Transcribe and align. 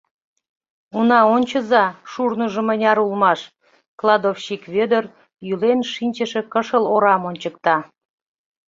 Уна 0.97 1.19
ончыза, 1.35 1.85
шурныжо 2.11 2.61
мыняр 2.67 2.97
улмаш,— 3.05 3.39
кладовщик 3.99 4.63
Вӧдыр 4.73 5.05
йӱлен 5.47 5.79
шинчыше 5.93 6.41
кышыл 6.53 6.83
орам 6.95 7.21
ончыкта. 7.29 7.77